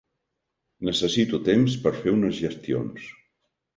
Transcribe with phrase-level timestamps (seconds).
[0.87, 3.09] Necessito temps per fer unes gestions.